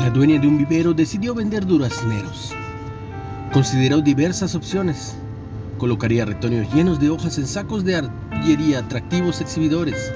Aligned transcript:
La 0.00 0.08
dueña 0.08 0.40
de 0.40 0.48
un 0.48 0.56
vivero 0.56 0.94
decidió 0.94 1.34
vender 1.34 1.66
durazneros. 1.66 2.54
Consideró 3.52 4.00
diversas 4.00 4.54
opciones. 4.54 5.14
Colocaría 5.76 6.24
retoños 6.24 6.72
llenos 6.72 6.98
de 6.98 7.10
hojas 7.10 7.36
en 7.36 7.46
sacos 7.46 7.84
de 7.84 7.96
artillería 7.96 8.78
atractivos 8.78 9.42
exhibidores. 9.42 10.10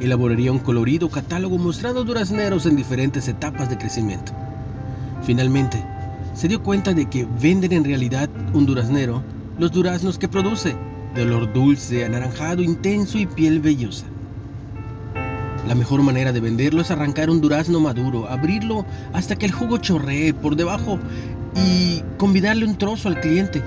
Elaboraría 0.00 0.50
un 0.50 0.58
colorido 0.58 1.08
catálogo 1.08 1.56
mostrando 1.56 2.02
durazneros 2.02 2.66
en 2.66 2.74
diferentes 2.74 3.28
etapas 3.28 3.70
de 3.70 3.78
crecimiento. 3.78 4.32
Finalmente, 5.22 5.80
se 6.34 6.48
dio 6.48 6.60
cuenta 6.60 6.92
de 6.92 7.08
que 7.08 7.24
venden 7.40 7.72
en 7.72 7.84
realidad 7.84 8.28
un 8.52 8.66
duraznero 8.66 9.22
los 9.56 9.70
duraznos 9.70 10.18
que 10.18 10.26
produce, 10.26 10.74
de 11.14 11.22
olor 11.22 11.52
dulce, 11.52 12.04
anaranjado, 12.04 12.60
intenso 12.60 13.18
y 13.18 13.26
piel 13.26 13.60
vellosa. 13.60 14.11
La 15.66 15.76
mejor 15.76 16.02
manera 16.02 16.32
de 16.32 16.40
venderlo 16.40 16.82
es 16.82 16.90
arrancar 16.90 17.30
un 17.30 17.40
durazno 17.40 17.78
maduro, 17.78 18.28
abrirlo 18.28 18.84
hasta 19.12 19.36
que 19.36 19.46
el 19.46 19.52
jugo 19.52 19.78
chorree 19.78 20.34
por 20.34 20.56
debajo 20.56 20.98
y 21.54 22.02
convidarle 22.18 22.66
un 22.66 22.76
trozo 22.76 23.08
al 23.08 23.20
cliente. 23.20 23.62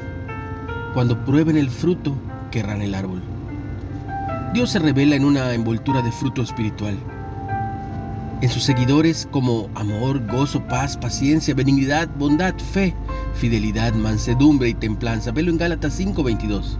Cuando 0.93 1.23
prueben 1.23 1.57
el 1.57 1.69
fruto, 1.69 2.17
querrán 2.51 2.81
el 2.81 2.95
árbol. 2.95 3.21
Dios 4.53 4.71
se 4.71 4.79
revela 4.79 5.15
en 5.15 5.25
una 5.25 5.53
envoltura 5.53 6.01
de 6.01 6.11
fruto 6.11 6.41
espiritual. 6.41 6.97
En 8.41 8.49
sus 8.49 8.63
seguidores 8.63 9.27
como 9.31 9.69
amor, 9.75 10.25
gozo, 10.27 10.61
paz, 10.67 10.97
paciencia, 10.97 11.53
benignidad, 11.53 12.09
bondad, 12.17 12.55
fe, 12.73 12.93
fidelidad, 13.35 13.93
mansedumbre 13.93 14.69
y 14.69 14.73
templanza. 14.73 15.31
Velo 15.31 15.51
en 15.51 15.57
Gálatas 15.57 15.93
5:22. 15.97 16.77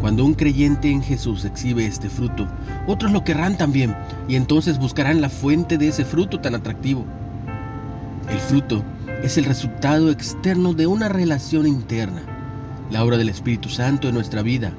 Cuando 0.00 0.24
un 0.24 0.34
creyente 0.34 0.90
en 0.90 1.02
Jesús 1.02 1.44
exhibe 1.44 1.86
este 1.86 2.08
fruto, 2.10 2.46
otros 2.86 3.12
lo 3.12 3.24
querrán 3.24 3.56
también 3.56 3.96
y 4.28 4.36
entonces 4.36 4.78
buscarán 4.78 5.20
la 5.20 5.30
fuente 5.30 5.78
de 5.78 5.88
ese 5.88 6.04
fruto 6.04 6.40
tan 6.40 6.54
atractivo. 6.54 7.04
El 8.30 8.38
fruto 8.38 8.84
es 9.22 9.38
el 9.38 9.44
resultado 9.44 10.10
externo 10.10 10.74
de 10.74 10.86
una 10.86 11.08
relación 11.08 11.66
interna. 11.66 12.22
La 12.90 13.02
obra 13.02 13.16
del 13.16 13.30
Espíritu 13.30 13.68
Santo 13.68 14.08
en 14.08 14.14
nuestra 14.14 14.42
vida 14.42 14.72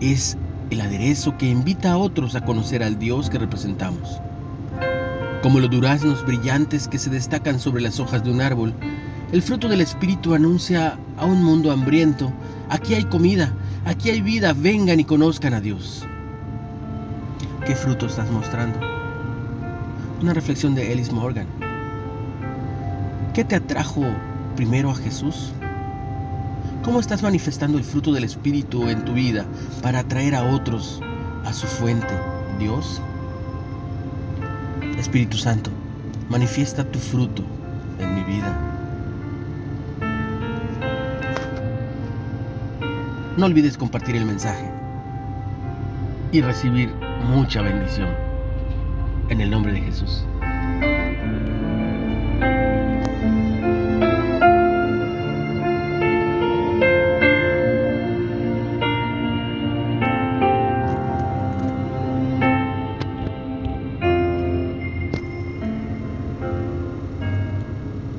es 0.00 0.36
el 0.70 0.80
aderezo 0.80 1.36
que 1.38 1.48
invita 1.48 1.92
a 1.92 1.98
otros 1.98 2.34
a 2.34 2.44
conocer 2.44 2.82
al 2.82 2.98
Dios 2.98 3.30
que 3.30 3.38
representamos. 3.38 4.20
Como 5.42 5.60
los 5.60 5.70
duraznos 5.70 6.26
brillantes 6.26 6.88
que 6.88 6.98
se 6.98 7.10
destacan 7.10 7.60
sobre 7.60 7.80
las 7.80 8.00
hojas 8.00 8.24
de 8.24 8.30
un 8.30 8.40
árbol, 8.40 8.74
el 9.32 9.42
fruto 9.42 9.68
del 9.68 9.80
Espíritu 9.80 10.34
anuncia 10.34 10.98
a 11.16 11.26
un 11.26 11.44
mundo 11.44 11.70
hambriento, 11.70 12.32
aquí 12.68 12.94
hay 12.94 13.04
comida, 13.04 13.52
aquí 13.88 14.10
hay 14.10 14.20
vida, 14.20 14.52
vengan 14.52 15.00
y 15.00 15.04
conozcan 15.04 15.54
a 15.54 15.60
Dios. 15.62 16.06
¿Qué 17.66 17.74
fruto 17.74 18.06
estás 18.06 18.30
mostrando? 18.30 18.78
Una 20.20 20.34
reflexión 20.34 20.74
de 20.74 20.92
Ellis 20.92 21.10
Morgan. 21.10 21.46
¿Qué 23.32 23.44
te 23.44 23.56
atrajo 23.56 24.04
primero 24.56 24.90
a 24.90 24.94
Jesús? 24.94 25.52
¿Cómo 26.84 27.00
estás 27.00 27.22
manifestando 27.22 27.78
el 27.78 27.84
fruto 27.84 28.12
del 28.12 28.24
Espíritu 28.24 28.88
en 28.88 29.04
tu 29.06 29.14
vida 29.14 29.46
para 29.82 30.00
atraer 30.00 30.34
a 30.34 30.44
otros 30.44 31.00
a 31.44 31.52
su 31.54 31.66
fuente, 31.66 32.14
Dios? 32.58 33.00
Espíritu 34.98 35.38
Santo, 35.38 35.70
manifiesta 36.28 36.84
tu 36.84 36.98
fruto 36.98 37.42
en 37.98 38.14
mi 38.14 38.22
vida. 38.24 38.77
No 43.38 43.46
olvides 43.46 43.78
compartir 43.78 44.16
el 44.16 44.24
mensaje 44.24 44.68
y 46.32 46.40
recibir 46.40 46.92
mucha 47.22 47.62
bendición. 47.62 48.08
En 49.28 49.40
el 49.40 49.48
nombre 49.48 49.70
de 49.70 49.80
Jesús. 49.80 50.26